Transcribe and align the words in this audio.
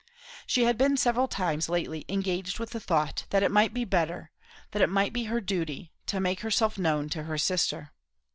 She 0.47 0.63
had 0.63 0.79
been 0.79 0.97
several 0.97 1.27
times 1.27 1.69
lately 1.69 2.05
engaged 2.09 2.57
with 2.57 2.71
the 2.71 2.79
thought, 2.79 3.27
that 3.29 3.43
it 3.43 3.51
might 3.51 3.71
be 3.71 3.85
better, 3.85 4.31
that 4.71 4.81
it 4.81 4.89
might 4.89 5.13
be 5.13 5.25
her 5.25 5.39
duty, 5.39 5.91
to 6.07 6.19
make 6.19 6.39
herself 6.39 6.79
known 6.79 7.07
to 7.09 7.25
her 7.25 7.37
sister. 7.37 7.91